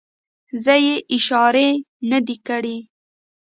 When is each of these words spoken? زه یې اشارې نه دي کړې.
زه 0.63 0.73
یې 0.85 0.95
اشارې 1.15 1.69
نه 2.09 2.19
دي 2.27 2.35
کړې. 2.47 2.77